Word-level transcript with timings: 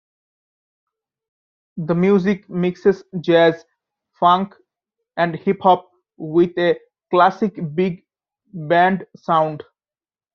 The 1.77 1.93
music 1.93 2.49
mixes 2.49 3.03
jazz, 3.19 3.63
funk 4.19 4.55
and 5.15 5.35
hip 5.35 5.59
hop 5.61 5.91
with 6.17 6.57
a 6.57 6.79
classic 7.11 7.59
big 7.75 8.03
band 8.51 9.05
sound. 9.15 9.63